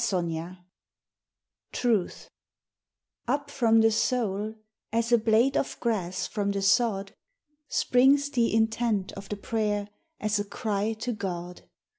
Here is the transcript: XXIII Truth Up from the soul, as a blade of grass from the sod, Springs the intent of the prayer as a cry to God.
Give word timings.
XXIII 0.03 0.57
Truth 1.71 2.27
Up 3.27 3.51
from 3.51 3.81
the 3.81 3.91
soul, 3.91 4.55
as 4.91 5.11
a 5.11 5.17
blade 5.19 5.55
of 5.55 5.79
grass 5.79 6.25
from 6.25 6.49
the 6.49 6.63
sod, 6.63 7.13
Springs 7.67 8.31
the 8.31 8.51
intent 8.55 9.11
of 9.11 9.29
the 9.29 9.37
prayer 9.37 9.89
as 10.19 10.39
a 10.39 10.43
cry 10.43 10.93
to 10.93 11.13
God. 11.13 11.69